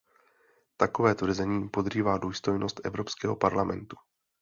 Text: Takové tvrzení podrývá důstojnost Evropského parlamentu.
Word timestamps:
Takové 0.77 1.15
tvrzení 1.15 1.69
podrývá 1.69 2.17
důstojnost 2.17 2.85
Evropského 2.85 3.35
parlamentu. 3.35 3.95